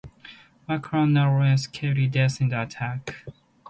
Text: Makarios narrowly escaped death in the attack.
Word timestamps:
Makarios 0.67 1.11
narrowly 1.11 1.51
escaped 1.51 2.11
death 2.11 2.41
in 2.41 2.49
the 2.49 2.59
attack. 2.63 3.23